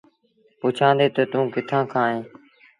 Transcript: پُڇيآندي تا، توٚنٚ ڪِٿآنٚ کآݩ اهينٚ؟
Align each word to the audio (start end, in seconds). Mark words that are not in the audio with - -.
پُڇيآندي 0.59 1.07
تا، 1.15 1.23
توٚنٚ 1.31 1.51
ڪِٿآنٚ 1.53 1.89
کآݩ 1.91 2.07
اهينٚ؟ 2.13 2.27